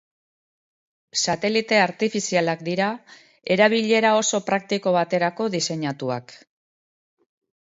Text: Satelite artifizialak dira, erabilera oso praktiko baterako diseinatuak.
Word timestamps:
Satelite 1.23 1.77
artifizialak 1.81 2.63
dira, 2.69 2.87
erabilera 3.57 4.15
oso 4.23 4.41
praktiko 4.49 4.95
baterako 4.97 5.49
diseinatuak. 5.59 6.35